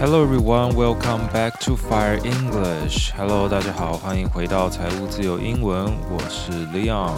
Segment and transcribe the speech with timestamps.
[0.00, 3.12] Hello everyone, welcome back to Fire English.
[3.16, 7.14] Hello，大家好，欢迎回到财务自由英文，我是 Leon。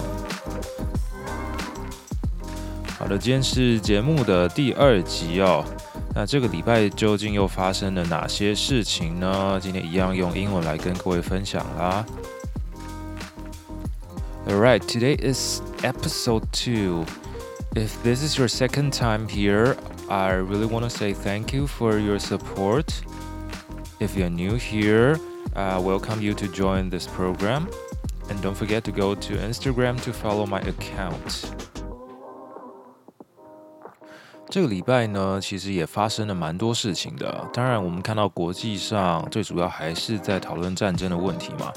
[2.98, 5.64] 好的，今天是节目的第二集哦。
[6.14, 9.58] 那这个礼拜究竟又发生了哪些事情呢？
[9.61, 12.04] 今天一样用英文来跟各位分享啦。
[14.46, 17.04] Alright, today is episode two.
[17.74, 19.77] If this is your second time here,
[20.08, 22.92] I really want to say thank you for your support.
[23.98, 25.18] If you're new here,
[25.54, 27.66] I welcome you to join this program.
[28.30, 31.50] And don't forget to go to Instagram to follow my account.
[34.48, 37.44] 这个礼拜呢，其实也发生了蛮多事情的。
[37.52, 41.72] 当然，我们看到国际上最主要还是在讨论战争的问题嘛。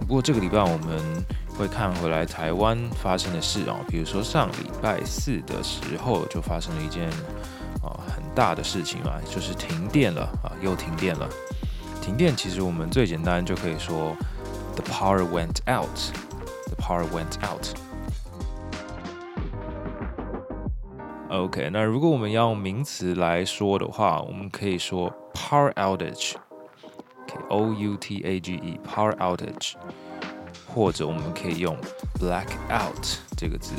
[0.00, 1.22] 不过这个礼拜我们
[1.58, 7.10] 会看回来台湾发生的事啊，比如说上礼拜四的时候就发生了一件。
[8.34, 11.28] 大的事情啊，就是停电了啊，又停电了。
[12.02, 14.14] 停电其实我们最简单就可以说
[14.76, 17.66] ，the power went out，the power went out。
[21.30, 29.72] OK，那如果我们要用名词来说的话，我们可以说 power outage，O U T A G E，power outage，
[30.68, 31.76] 或者我们可以用
[32.20, 33.04] black out
[33.36, 33.72] 这个字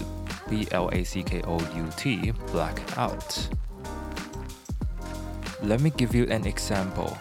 [0.50, 3.50] ，B L A C K O U T，black out。
[5.63, 7.17] Let me give you an example.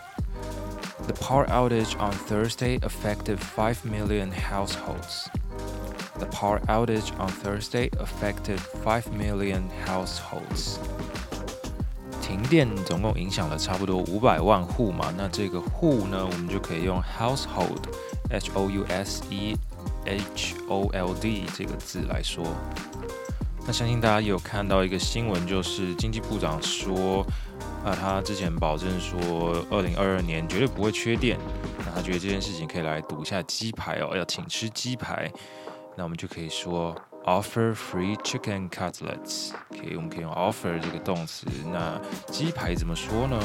[1.08, 5.27] The power outage on Thursday affected 5 million households.
[6.19, 10.77] The power outage on Thursday affected 5 million households.
[12.22, 19.58] 停电总共影响了差不多五百万户嘛，那这个户呢，我们就可以用 household，h o u s e
[20.05, 22.45] h o l d 这个字来说。
[23.66, 27.25] 那相信大家也有看到一个新闻，就是经济部长说。
[27.84, 31.39] 那他之前保证说，二零二二年绝对不会缺电。
[31.78, 35.31] 那他觉得这件事情可以来赌一下鸡排哦，要请吃鸡排。
[35.97, 39.53] 那我们就可以说 offer free chicken cutlets。
[39.71, 41.47] 可以，我们可以用 offer 这个动词。
[41.72, 42.00] 那
[42.33, 43.39] 鸡排怎么说呢？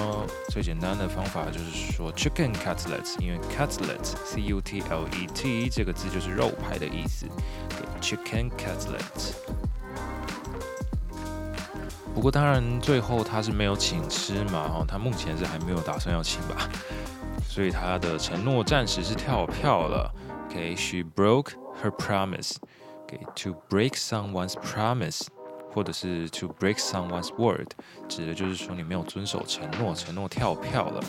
[0.49, 7.27] 最简单的方法就是说 chicken cutlets，因为 cutlets，C-U-T-L-E-T，这个字就是肉排的意思。
[8.01, 9.33] chicken cutlets。
[12.19, 16.69] 不过当然，最后他是没有请吃嘛，哦，他目前是还没有打算要请吧，
[17.47, 20.13] 所以他的承诺暂时是跳票了。
[20.49, 22.55] OK，she broke her promise。
[23.03, 25.27] OK，to break someone's promise，
[25.73, 27.69] 或者是 to break someone's word，
[28.09, 31.01] 指的就是说你没有遵守承诺，承诺跳票了。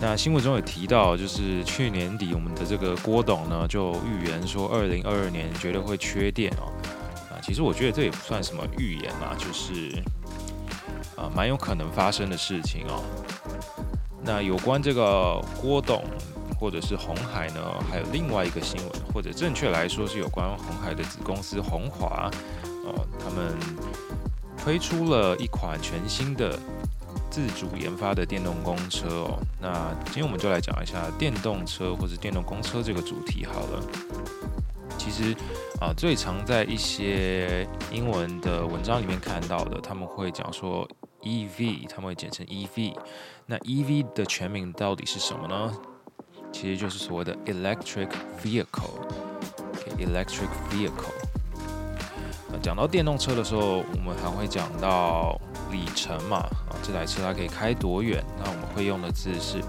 [0.00, 6.66] 那新闻中也提到，就是去年底我们的这个郭董呢，就预言说，二零二二年绝对会缺电哦。
[7.48, 10.02] 其实我觉得这也不算什么预言啦，就是
[11.16, 13.02] 啊，蛮有可能发生的事情哦。
[14.22, 16.04] 那有关这个郭董
[16.60, 17.60] 或者是鸿海呢，
[17.90, 22.30] 还有另外一个新闻，或者正确来说是有关鸿海的子公司鸿华
[22.84, 23.56] 哦，他们
[24.62, 26.54] 推出了一款全新的
[27.30, 29.40] 自主研发的电动公车哦。
[29.58, 33.82] 那今天我们就来讲一下电动车或者电动公车这个主题好了。
[34.98, 35.34] 其实
[35.80, 40.86] 啊，最常在一些英文的文章里面看到的，他们会讲说
[41.22, 42.94] EV，他们会简称 EV。
[43.46, 45.74] 那 EV 的全名到底是什么呢？
[46.52, 48.10] 其实就是所谓的 Electric
[48.42, 51.14] Vehicle，Electric Vehicle。
[52.50, 55.38] 那讲到电动车的时候，我们还会讲到
[55.70, 58.24] 里程嘛，啊，这台车它可以开多远？
[58.38, 59.62] 那我们会用的字是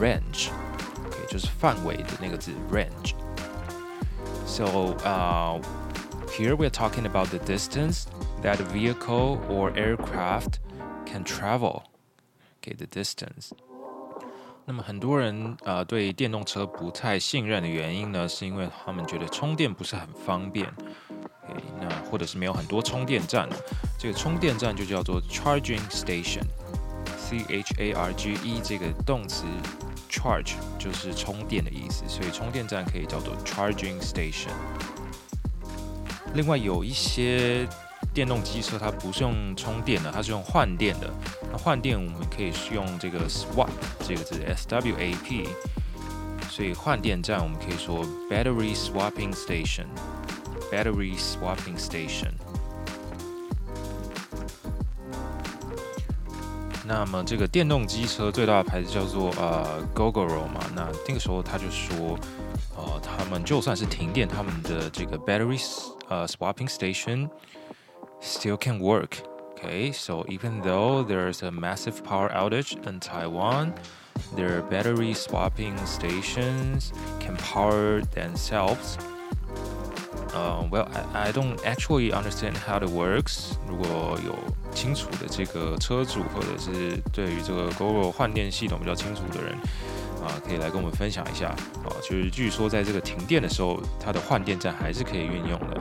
[0.00, 3.14] Range，OK，就是范围的那个字 Range。
[4.53, 5.61] So, uh,
[6.37, 8.07] here we're talking about the distance
[8.41, 10.59] that a vehicle or aircraft
[11.05, 11.83] can travel.
[12.61, 13.51] Okay, the distance.
[14.65, 20.67] 那么很多人啊、呃、对电动车不太信任的原因呢，是因为他们觉得充电不是很方便。
[21.47, 23.49] Okay, 那或者是没有很多充电站。
[23.97, 29.45] 这个充电站就叫做 charging station，C H A R G E 这个动词。
[30.14, 34.52] Charge 就是充电的意思，所以充电站可以叫做 charging station。
[36.34, 37.66] 另外有一些
[38.12, 41.12] 电动机车，它不是用充电的，它是用换电的。
[41.50, 43.68] 那换电我们可以是用这个 swap
[44.06, 45.48] 这个字，S W A P。
[46.48, 52.30] 所以换电站我们可以说 battery swapping station，battery swapping station。
[56.85, 62.17] 那么这个电动机车最大的牌子叫做呃 Gogoro 嘛，那那个时候他就说，
[62.75, 65.61] 呃，他们就算是停电，他们的这个 battery
[66.07, 67.29] 呃 swapping station
[68.21, 69.09] still can work，
[69.61, 73.73] 可 Okay, so even though there's a massive power outage in Taiwan,
[74.33, 78.97] their battery swapping stations can power themselves.
[80.34, 83.52] Uh, well, I, I don't actually understand how it works.
[83.68, 84.34] 如果有
[84.74, 89.52] 清楚的这个车主，或者是对于这个 Gogoro 换电系统比较清楚的人，
[90.24, 91.50] 啊，可以来跟我们分享一下。
[91.50, 95.80] 啊，就是据说在这个停电的时候，它的换电站还是可以运用的。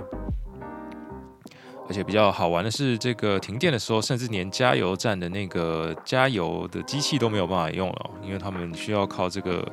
[1.90, 9.68] 而且比较好玩的是，这个停电的时候，甚至连加油站的那个加油的机器都没有办法用了，因为他们需要靠这个，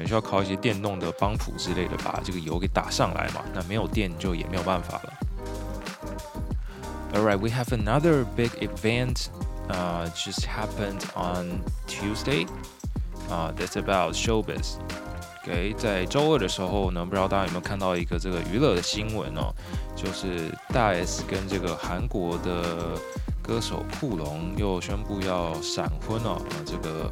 [0.00, 3.42] 能需要靠一些电动的帮浦之类的，把这个油给打上来嘛。
[3.54, 5.12] 那没有电就也没有办法了。
[7.12, 9.30] All right, we have another big event,
[9.68, 12.46] uh, just happened on Tuesday.
[13.28, 14.76] Uh, that's about showbiz.
[15.42, 19.52] OK，在周二的时候呢，不知道大家有没有看到一个这个娱乐的新闻哦，
[19.96, 22.96] 就是大 S 跟这个韩国的
[23.42, 26.30] 歌手库龙又宣布要闪婚了。
[26.30, 27.10] 啊，这个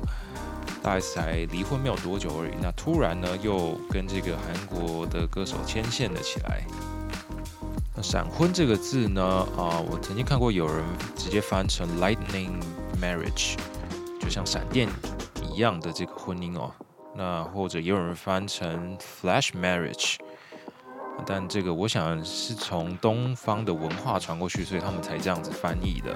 [1.01, 6.63] 才离婚没有多久而已，那突然呢又跟这个韩国的歌手牵线了起来。
[7.97, 9.23] 那闪婚这个字呢，
[9.57, 10.85] 啊，我曾经看过有人
[11.17, 12.61] 直接翻成 lightning
[13.03, 13.57] marriage，
[14.21, 14.89] 就像闪电
[15.43, 16.71] 一样的这个婚姻哦。
[17.17, 20.15] 那或者也有人翻成 flash marriage，
[21.27, 26.15] 但这个我想是从东方的文化传过去，所以他们才这样子翻译的。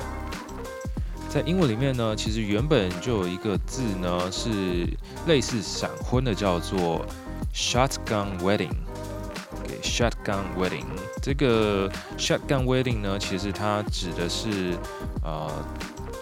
[1.32, 4.86] 在英文里面呢，其实原本就有一个字呢是
[5.26, 7.06] 类似闪婚的，叫做
[7.54, 8.74] shotgun wedding。
[9.82, 10.84] shotgun wedding，
[11.22, 14.76] 这个 shotgun wedding 呢，其实它指的是
[15.24, 15.50] 呃。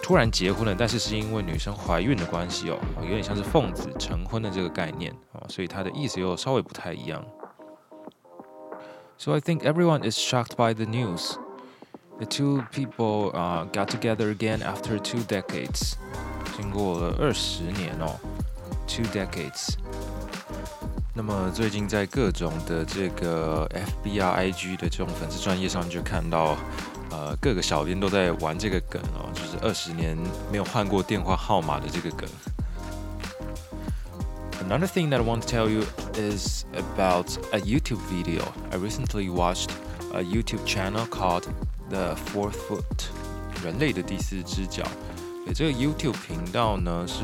[0.01, 7.23] 突然结婚了，但是是因为女生怀孕的关系哦，有点像是奉子成婚的这个概念啊，所以它的意思又稍微不太一样。
[9.17, 11.35] So I think everyone is shocked by the news.
[12.20, 15.94] The two people uh, got together again after two decades.
[16.56, 18.18] 经过了二十年哦，
[18.86, 19.74] two decades。
[21.14, 23.68] 那么最近在各种的这个
[24.04, 26.56] FB 啊、IG 的这种粉丝专页上就看到。
[27.08, 30.18] 呃，各个小编都在玩这个梗哦，就是二十年
[30.50, 32.28] 没有换过电话号码的这个梗。
[34.60, 35.84] Another thing that I want to tell you
[36.14, 38.42] is about a YouTube video.
[38.72, 39.70] I recently watched
[40.12, 41.44] a YouTube channel called
[41.91, 44.83] The Fourth Foot，人类的第四只脚。
[45.45, 47.23] 诶，这个 YouTube 频道呢是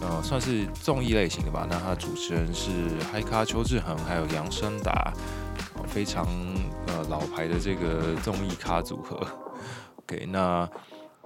[0.00, 1.66] 呃算是综艺类型的吧？
[1.70, 2.70] 那它主持人是
[3.12, 5.12] 嗨咖邱志恒，还有杨声达。
[5.88, 6.26] 非常
[6.86, 9.16] 呃老牌的这个综艺咖组合
[9.96, 10.66] ，OK，那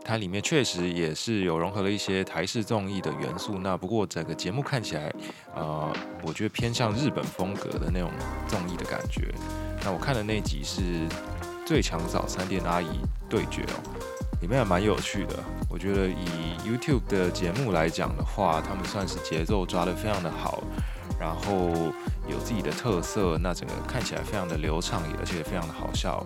[0.02, 3.58] 它里面确实也是有融合了一些台式综艺的元素。
[3.58, 5.12] 那不过整个节目看起来，
[5.54, 5.92] 呃，
[6.22, 8.10] 我觉得偏向日本风格的那种
[8.48, 9.32] 综艺的感觉。
[9.84, 11.06] 那我看的那集是
[11.66, 13.82] 最强早餐店阿姨对决哦，
[14.40, 15.34] 里面还蛮有趣的。
[15.68, 20.62] 我觉得以 YouTube 的节目来讲的话，他们算是节奏抓得非常的好。
[21.18, 21.92] 然后
[22.28, 26.24] 有自己的特色，那整个看起来非常的流畅，而且也非常的好笑。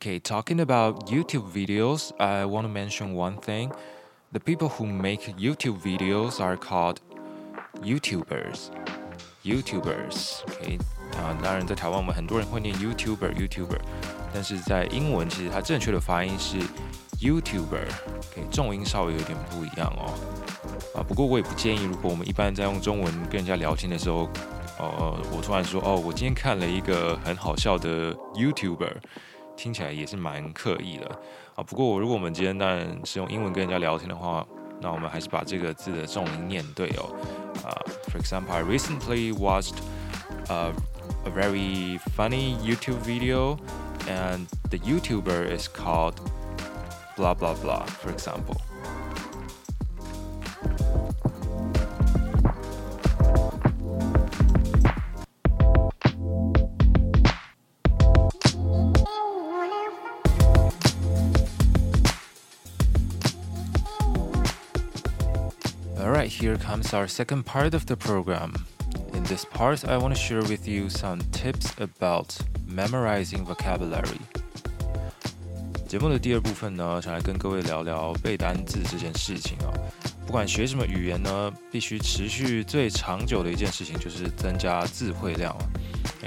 [0.00, 3.70] Okay, talking about YouTube videos, I want to mention one thing.
[4.32, 6.96] The people who make YouTube videos are called
[7.82, 8.70] YouTubers.
[9.44, 10.42] YouTubers.
[10.48, 10.78] Okay,
[11.18, 13.78] 啊，当然在台湾我们很多人会念 YouTuber, YouTuber，
[14.32, 16.58] 但是在英文其实它正确的发音是
[17.20, 17.86] YouTuber。
[18.30, 20.14] Okay, 重音稍微有点不一样哦。
[20.94, 24.28] 啊，不过我也不建议，如果我们一般在用中文跟人家聊天的时候，
[24.78, 28.96] 呃，我突然说哦，我今天看了一个很好笑的 YouTuber，
[29.56, 31.06] 听起来也是蛮刻意的
[31.54, 31.62] 啊。
[31.62, 34.46] 不过如果我们今天当然是用英文跟人家聊天的话，
[34.80, 37.14] 那我们还是把这个字的重音念对哦。
[37.62, 37.68] 啊
[38.08, 39.74] ，For example, I recently watched
[40.48, 40.72] a
[41.24, 43.58] a very funny YouTube video,
[44.08, 46.20] and the YouTuber is called
[47.16, 47.84] blah blah blah.
[47.84, 48.60] For example.
[66.00, 68.66] All right, here comes our second part of the program.
[69.30, 74.18] This part, I want to share with you some tips about memorizing vocabulary.
[75.86, 79.72] 节目的第二部分呢，想来跟各位聊聊背单字这件事情哦。
[80.26, 85.62] 不管学什么语言呢，必须持续最长久的一件事情就是增加词汇量啊。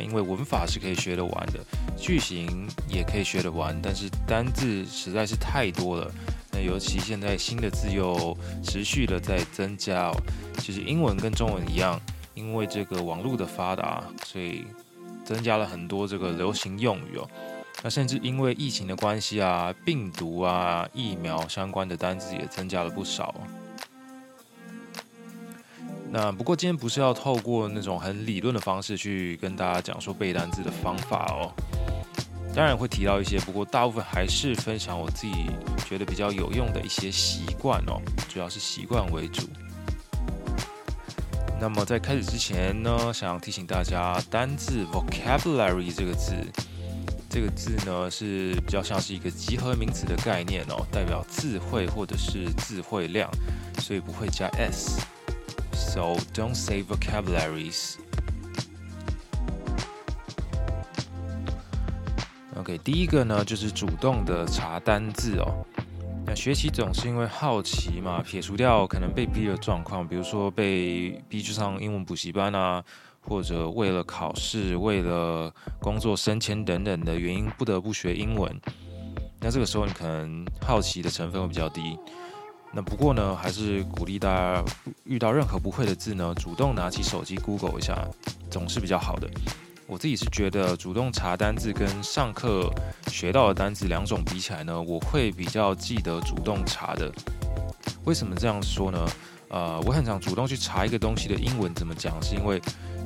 [0.01, 1.59] 因为文法是可以学得完的，
[1.97, 6.09] 句型也可以学得完，但是单字实在是太多了。
[6.51, 10.15] 那尤其现在新的字又持续的在增加哦，
[10.59, 11.99] 其实英文跟中文一样，
[12.33, 14.65] 因为这个网络的发达，所以
[15.23, 17.29] 增加了很多这个流行用语哦。
[17.81, 23.33] 那甚至因为疫情的关系啊，病毒啊、疫苗相关的单子也增加了不少。
[26.09, 31.51] 那不过今天不是要透过那种很理论的方式去跟大家讲说背单字的方法哦，
[32.55, 35.33] 当然会提到一些，不过大部分还是分享我自己
[35.87, 37.99] 觉得比较有用的一些习惯哦，
[38.29, 39.47] 主要是习惯为主。
[41.63, 46.33] 那么在开始之前呢，想提醒大家，单字 vocabulary 这个字。
[47.29, 53.31] 这个字呢是比较像是一个集合名词的概念哦，代表词汇或者是词汇量，
[53.79, 54.99] 所以不会加 s。
[55.71, 57.93] So don't say vocabularies.
[62.57, 65.65] OK，第一个呢就是主动的查单字哦。
[66.25, 72.83] 那学习总是因为好奇嘛，撇除掉可能被逼的状况，比如说被逼去上英文补习班啊。
[73.25, 75.49] 或者为了考试、为了
[75.79, 78.53] 工作升迁等等的原因，不得不学英文。
[79.39, 81.97] 那这个时候，你可能好奇的成分会比较低。
[82.73, 84.61] 那不过呢，还是鼓励大家
[85.05, 88.05] 遇到任何不会的字呢，主动拿起手机 Google 一下，
[88.51, 89.29] 总是比较好的。
[89.87, 92.69] 我自己是觉得，主动查单字跟上课
[93.07, 97.11] 学到的单字两种比起来呢，我会比较记得主动查的。
[98.05, 99.09] 为什么这样说呢？
[99.49, 102.61] 呃，我很常主动去查一个东西的英文怎么讲，是因为。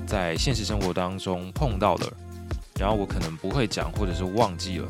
[0.07, 2.09] 在现实生活当中碰到的，
[2.79, 4.87] 然后我可能不会讲，或者是忘记了，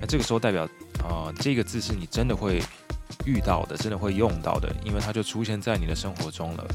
[0.00, 0.64] 那这个时候代表
[1.04, 2.60] 啊、这个字是你真的会
[3.24, 6.66] 遇到的，真的会用到的，因为它就出现在你的生活中了。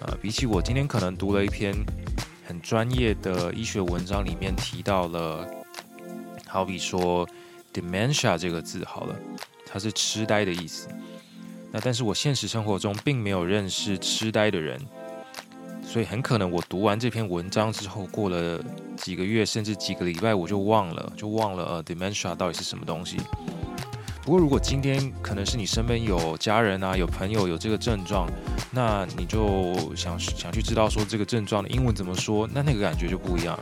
[0.00, 1.74] 呃，比起我今天可能读了一篇
[2.46, 5.48] 很专业的医学文章，里面提到了，
[6.46, 7.28] 好比说
[7.72, 9.16] dementia 这个字，好了，
[9.66, 10.88] 它是痴呆的意思。
[11.72, 14.80] 那但是我现实生活中并没有认识痴呆的人。
[15.82, 18.60] 所以很可能我读完这篇文章之后，过了
[18.96, 23.18] 几个月甚至几个礼拜，我就忘了，就忘了呃，dementia 到底是什么东西。
[24.24, 28.26] 不过如果今天可能是你身边有家人啊，有朋友有这个症状，
[28.70, 33.58] 那你就想想去知道说这个症状的英文怎么说，那那个感觉就不一样，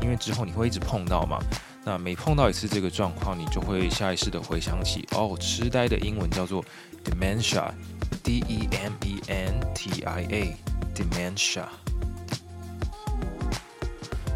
[0.00, 1.40] 因为之后你会一直碰到嘛。
[1.84, 6.64] 那每碰到一次这个状况，你就会下意识的回想起，哦，痴呆的英文叫做
[7.04, 10.56] dementia，D E M E N T I A。
[10.94, 11.64] Dementia。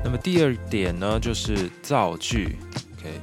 [0.04, 2.56] 那么第二点呢，就是造句。
[2.98, 3.20] OK，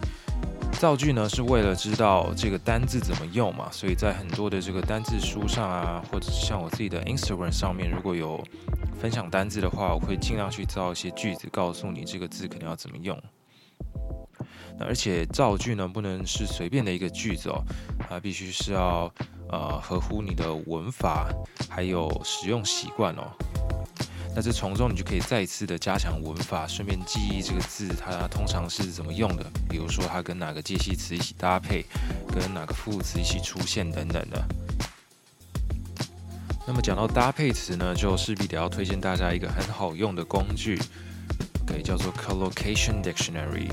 [0.80, 8.42] 造句呢是为了知道这个单字怎么用嘛，所以在很多的这个单字书上啊，或者是像我自己的 Instagram 上面，如果有
[8.98, 13.22] 分享单字的话，我会尽量去造一些句子，告诉你这个字可能要怎么用。
[14.78, 17.62] 那而且造句呢，不能是随便的一个句子哦，
[18.10, 19.12] 它必须是要。
[19.52, 21.28] 呃，合乎你的文法
[21.72, 23.34] 还有使用习惯哦。
[24.36, 29.46] 那这从中你就可以再次的加强文法，顺便记忆这个字它通常是怎么用的。
[29.70, 31.86] 比如说它跟哪个介系词一起搭配，
[32.34, 34.48] 跟哪个副词一起出现等等的。
[36.66, 40.80] 那么讲到搭配词呢，就势必得要推荐大家一个很好用的工具，
[41.66, 43.68] 可以叫做 Collocation Dictionary，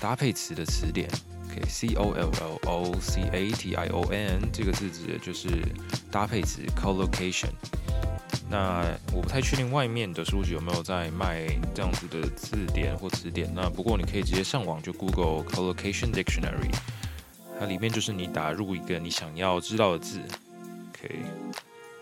[0.00, 1.10] 搭配词的词典。
[1.68, 5.48] C O L L O C A T I O N 这个字指的就是
[6.10, 7.50] 搭配词 collocation。
[8.52, 13.50] 那我不太确定外面的书局有没有在卖这样子的字典或词典。
[13.54, 16.70] 那不过你可以直接上网就 Google collocation dictionary，
[17.58, 20.20] 它里面就是你打入一个你想要知道的字。
[20.90, 21.16] OK，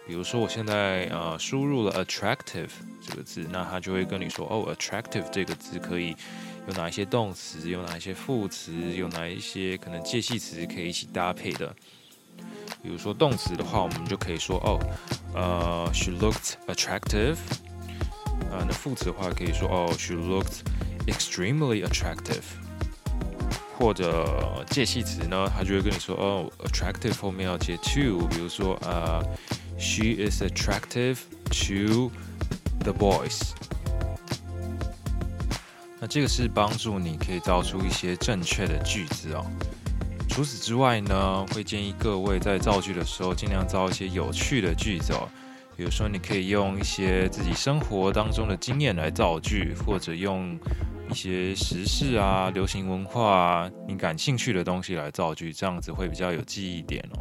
[0.08, 6.16] 比如说我现在呃输入了 attractive 这个字，那它就会跟你说哦，attractive 这个字可以。
[6.66, 7.70] 有哪一些动词？
[7.70, 8.72] 有哪一些副词？
[8.94, 11.74] 有哪一些可能介系词可以一起搭配的？
[12.81, 14.79] 比如说动词的话，我们就可以说哦，
[15.33, 17.37] 呃，she looked attractive。
[18.51, 20.59] 啊，那副词的话可以说哦，she looked
[21.07, 22.43] extremely attractive。
[23.77, 29.21] 或者介系词呢，他就会跟你说哦，attractive 后面要接 to，比如说呃，
[29.77, 31.17] she is attractive
[31.49, 32.09] to
[32.79, 33.41] the boys。
[35.99, 39.45] 那这个是帮助你可以造出一些正确的句子哦。
[40.40, 45.28] 除此之外呢，会建议各位在造句的时候，尽量造一些有趣的句子哦。
[45.76, 50.58] 比如说，你可以用一些自己生活当中的经验来造句，或者用
[51.10, 57.20] 一些时事啊、流行文化啊，你感兴趣的东西来造句，这样子会比较有记忆点哦。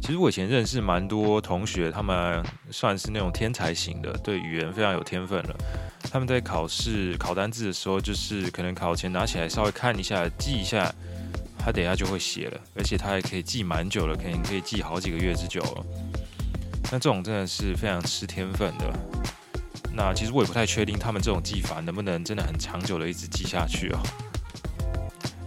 [0.00, 5.56] 其实我以前认识蛮多同学，他们算是那种天才型的，对语言非常有天分了。
[6.10, 10.94] 他们在考试考单字的时候，就是可能考前拿起来稍微看一下、记一下，
[11.58, 15.84] 他等一下就会写了，而且他还可以记蛮久了，可能可以记好几个月之久了。
[16.84, 18.92] 那这种真的是非常吃天分的。
[19.92, 24.02] 那其实我也不太确定他们这种技法能不能真的很长久的一直记下去啊。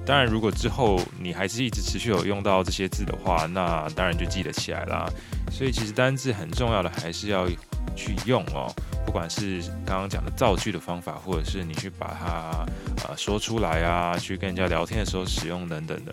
[0.06, 5.08] 当然，如果之后你还是一直持续有用到这些字的话，那当然就记得起来啦。
[5.52, 7.48] 所以其实单字很重要的还是要
[7.96, 8.74] 去用哦，
[9.06, 12.66] 不管是刚刚讲的造句的方法，或者是你去把它
[13.08, 16.12] 呃说出来啊，去跟人家聊天的时候使用等等的。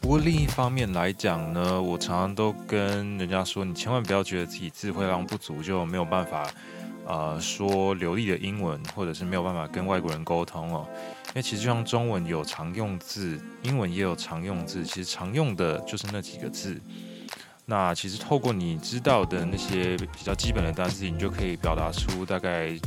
[0.00, 6.50] 不过另一方面来讲呢，我常常都跟人家说，你千万不要觉得自己词汇量不足就没有办法
[7.10, 10.86] 呃说流利的英文，或者是没有办法跟外国人沟通哦。
[11.28, 16.80] 因为其实就像中文有常用字，英文也有常用字，其实常用的就是那几个字。
[17.66, 22.78] 那其实透过你知道的那些比较基本的单词，你就可以表达出大概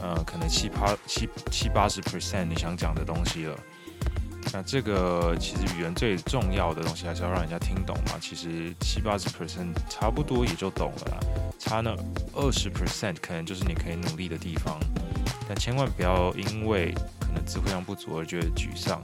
[0.00, 3.58] 呃可能七八七七八十 percent 你想讲的东西了。
[4.52, 8.18] 那这个其实语言最重要的东西还是要让人家听懂嘛。
[8.20, 11.18] 其实七八十 percent 差不多也就懂了啦，
[11.58, 11.94] 差那
[12.34, 14.78] 二十 percent 可能就是你可以努力的地方。
[15.46, 19.02] 但千万不要因为可能词汇量不足而觉得沮丧，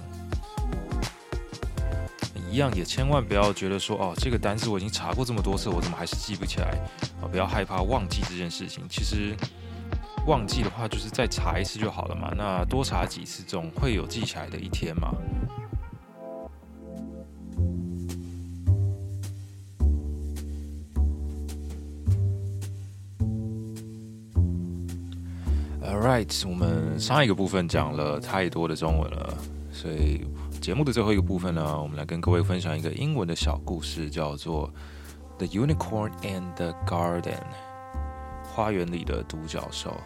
[2.50, 6.78] 一样也千万不要觉得说哦，这个单词我已经查过这么多次，我怎么还是记不起来？
[7.22, 8.84] 啊，不要害怕忘记这件事情。
[8.90, 9.34] 其实
[10.26, 12.32] 忘记的话，就是再查一次就好了嘛。
[12.34, 15.14] 那多查几次，总会有记起来的一天嘛。
[25.82, 29.34] Alright，我们上一个部分讲了太多的中文了，
[29.70, 30.26] 所以
[30.60, 34.70] 节目的最后一个部分呢，我们来跟各位分享一个英文的小故事，叫做
[35.46, 37.22] 《The Unicorn and the Garden》
[38.53, 39.99] 花园里的独角兽。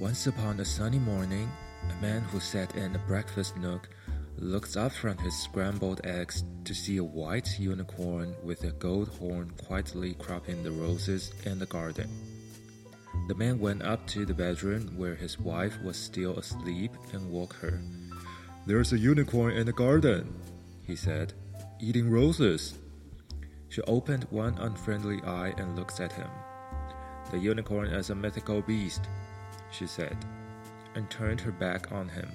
[0.00, 1.48] Once upon a sunny morning,
[1.88, 3.88] a man who sat in a breakfast nook
[4.38, 9.50] looked up from his scrambled eggs to see a white unicorn with a gold horn
[9.66, 12.08] quietly cropping the roses in the garden.
[13.28, 17.54] The man went up to the bedroom where his wife was still asleep and woke
[17.54, 17.80] her.
[18.66, 20.34] There's a unicorn in the garden,
[20.89, 21.33] he said,
[21.79, 22.79] eating roses.
[23.67, 26.27] She opened one unfriendly eye and looked at him.
[27.29, 29.07] The unicorn is a mythical beast,
[29.69, 30.17] she said,
[30.95, 32.27] and turned her back on him.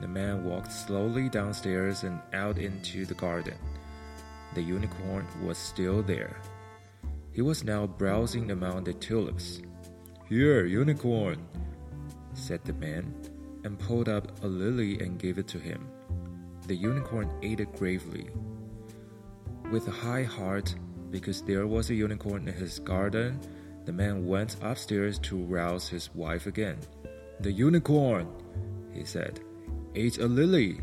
[0.00, 3.54] The man walked slowly downstairs and out into the garden.
[4.54, 6.38] The unicorn was still there.
[7.30, 9.62] He was now browsing among the tulips.
[10.28, 11.46] Here, unicorn,
[12.34, 13.14] said the man,
[13.62, 15.88] and pulled up a lily and gave it to him.
[16.66, 18.28] The unicorn ate it gravely.
[19.70, 20.74] With a high heart,
[21.10, 23.40] because there was a unicorn in his garden,
[23.84, 26.78] the man went upstairs to rouse his wife again.
[27.40, 28.28] The unicorn,
[28.92, 29.40] he said
[29.94, 30.80] ate a lily.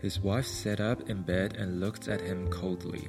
[0.00, 3.08] His wife sat up in bed and looked at him coldly.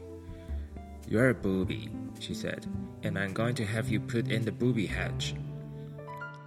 [1.08, 2.66] You're a booby, she said,
[3.04, 5.36] and I'm going to have you put in the booby hatch.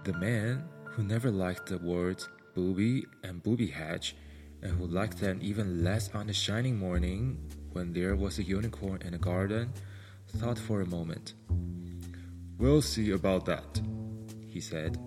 [0.03, 4.15] The man, who never liked the words booby and booby hatch,
[4.61, 7.37] and who liked them even less on a shining morning
[7.73, 9.71] when there was a unicorn in the garden,
[10.27, 11.33] thought for a moment.
[12.57, 13.81] We'll see about that,
[14.47, 14.97] he said.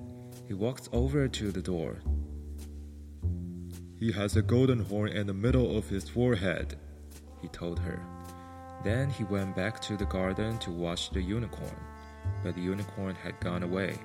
[0.46, 1.98] He walked over to the door.
[3.98, 6.76] He has a golden horn in the middle of his forehead,
[7.40, 8.00] he told her.
[8.82, 11.80] Then he went back to the garden to watch the unicorn,
[12.42, 13.96] but the unicorn had gone away.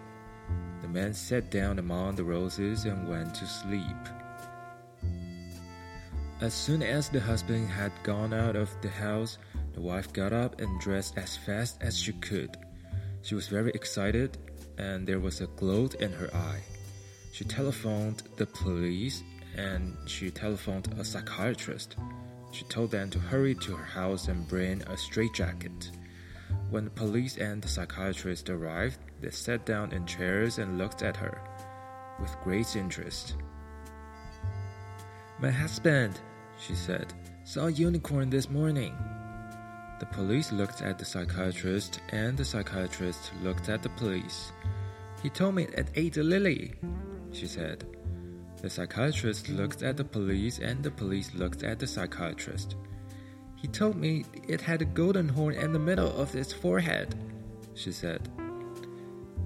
[0.82, 3.98] The man sat down among the roses and went to sleep.
[6.41, 9.38] As soon as the husband had gone out of the house,
[9.73, 12.56] the wife got up and dressed as fast as she could.
[13.23, 14.38] She was very excited,
[14.78, 16.62] and there was a glow in her eye.
[17.34, 19.21] She telephoned the police
[19.58, 21.97] and she telephoned a psychiatrist.
[22.52, 25.91] She told them to hurry to her house and bring a straitjacket.
[26.69, 31.17] When the police and the psychiatrist arrived, they sat down in chairs and looked at
[31.17, 31.41] her
[32.19, 33.36] with great interest.
[35.39, 36.19] My husband,
[36.60, 38.95] she said, saw a unicorn this morning.
[40.00, 44.52] The police looked at the psychiatrist, and the psychiatrist looked at the police.
[45.24, 46.74] He told me it ate a lily,
[47.32, 47.86] she said.
[48.62, 52.76] The psychiatrist looked at the police, and the police looked at the psychiatrist.
[53.56, 57.15] He told me it had a golden horn in the middle of its forehead,
[57.74, 58.30] she said.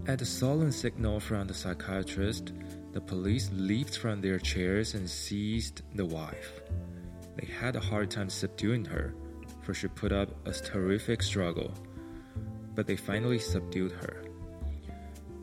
[0.06, 2.54] At a solemn signal from the psychiatrist,
[2.92, 6.62] the police leaped from their chairs and seized the wife.
[7.36, 9.16] They had a hard time subduing her,
[9.62, 11.74] for she put up a terrific struggle,
[12.76, 14.24] but they finally subdued her.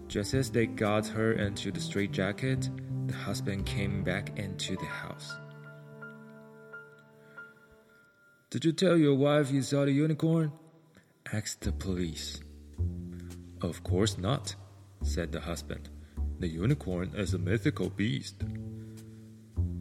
[0.08, 2.68] Just as they got her into the straitjacket,
[3.06, 5.32] the husband came back into the house.
[8.50, 10.52] Did you tell your wife you saw the unicorn?
[11.32, 12.40] asked the police.
[13.62, 14.56] Of course not,
[15.02, 15.88] said the husband.
[16.40, 18.42] The unicorn is a mythical beast.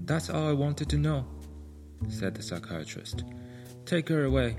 [0.05, 1.25] That's all I wanted to know,
[2.08, 3.24] said the psychiatrist.
[3.86, 4.56] Take her away.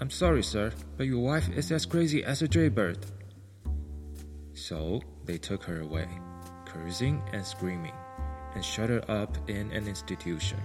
[0.00, 2.98] I'm sorry, sir, but your wife is as crazy as a jaybird.
[4.54, 6.08] So they took her away,
[6.64, 7.94] cursing and screaming,
[8.54, 10.58] and shut her up in an institution.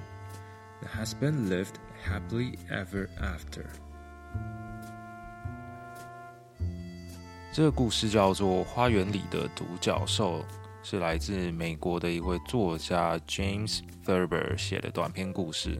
[0.81, 3.69] The husband lived happily ever after.
[7.53, 10.39] 这个故事叫做《花园里的独角兽》，
[10.81, 15.79] 是来自美国的一位作家 James Thurber 写的短篇故事。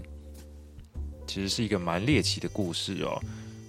[1.29, 3.21] 其实是一个蛮猎奇的故事哦。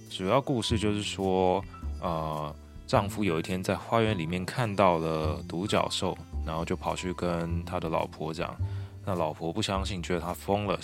[0.08, 1.62] 主要故事就是说，
[2.00, 2.52] 呃，
[2.86, 8.56] 丈夫有一天在花园里面看到了独角兽，然后就跑去跟他的老婆讲。
[9.04, 10.78] 那老婆不相信，觉得他疯了，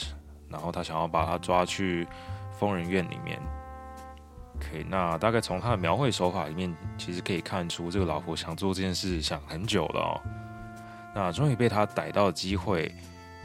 [0.48, 2.06] 然后他想要把他抓去
[2.58, 3.40] 疯人院里面。
[4.58, 10.20] 可以，那大概从他的描绘手法里面，其实可以看出这个老婆想做这件事想很久了哦。
[11.14, 12.90] 那终于被他逮到机会，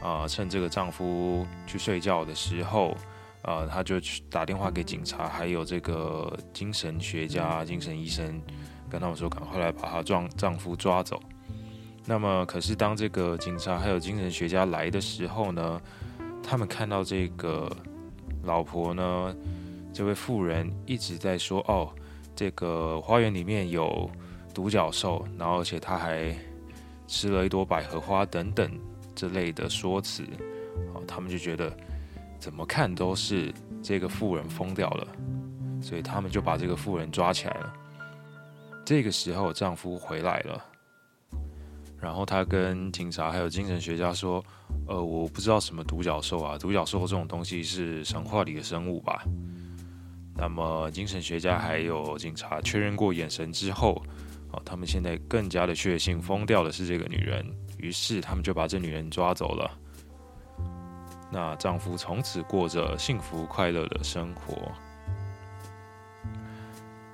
[0.02, 2.96] 啊、趁这个丈夫去睡觉的时候，
[3.42, 8.40] 呃，他就去打电话给警察，还有这个精神学家、精神医生，
[8.88, 11.20] 跟他们说赶快来把她丈丈夫抓走。
[12.04, 15.80] 那么，可是当这个警察还有精神学家来的时候呢，
[16.42, 17.70] 他们看到这个
[18.42, 19.36] 老婆呢。
[19.94, 21.92] 这位妇人一直在说：“哦，
[22.34, 24.10] 这个花园里面有
[24.54, 26.34] 独角兽，然后而且他还
[27.06, 28.70] 吃了一朵百合花等等
[29.14, 30.22] 之类的说辞。”
[30.96, 31.70] 哦，他们就觉得
[32.42, 35.06] 怎么看都是这个妇人疯掉了，
[35.80, 37.72] 所以他们就把这个妇人抓起来了。
[38.84, 40.60] 这个时候，丈夫回来了，
[42.00, 44.44] 然后他跟警察还有精神学家说
[44.88, 49.22] ：“呃，我不知道什么独角兽啊，独角兽这种东西是神话里的生物吧？”
[50.34, 54.02] 那么，精神学家还有警察确认过眼神之后，
[54.50, 57.46] 哦，他们现在更加的确信疯掉的是这个女人，
[57.78, 59.78] 于是他们就把这女人抓走了。
[61.32, 64.70] 那丈夫从此过着幸福快乐的生活。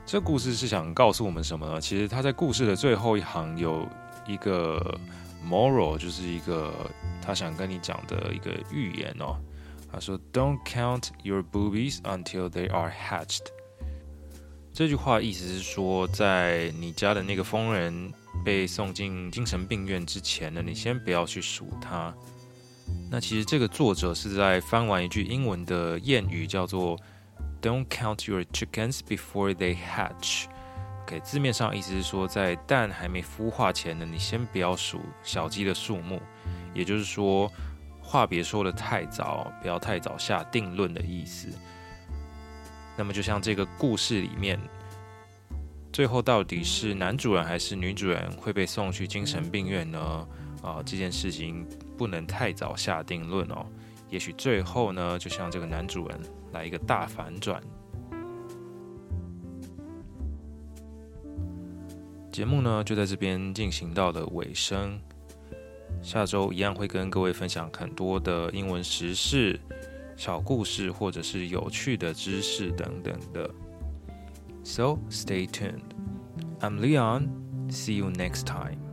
[0.05, 1.81] 这故事是想告诉我们什么呢？
[1.81, 3.87] 其实他在故事的最后一行有
[4.27, 4.99] 一个
[5.47, 6.73] moral，就是一个
[7.23, 9.37] 他想跟你讲的一个寓言哦。
[9.93, 13.47] 他说：“Don't count your boobies until they are hatched。”
[14.73, 18.13] 这句话意思是说，在你家的那个疯人
[18.45, 22.15] 被送进精神病院之前呢，你先不要去数他。
[23.11, 26.99] 那其实这个作者是在翻完一句英文的谚语，叫做
[27.63, 30.45] “Don't count your chickens before they hatch”。
[31.03, 36.21] OK，字面上意思是说，在蛋还没孵化前呢，你先不要数小鸡的数目，
[36.75, 37.51] 也就是说。
[38.01, 41.47] 话别说得太早，不要太早下定论的意思。
[42.97, 44.59] 那么，就像这个故事里面，
[45.93, 50.27] 最后到底是男主人还是女主人会被送去精神病院呢？
[50.63, 51.67] 啊，这件事情
[51.99, 53.67] 不能太早下定论哦。
[54.09, 56.19] 也许最后呢，就像这个男主人
[56.53, 57.61] 来一个大反转。
[62.33, 64.99] 节目呢，就在这边进行到了尾声。
[66.01, 69.59] 下周一样会跟各位分享很多的英文时事、
[70.17, 73.51] 小故事，或者是有趣的知识等等的。
[74.63, 75.83] So stay tuned.
[76.61, 77.29] I'm Leon.
[77.71, 78.88] See you next time.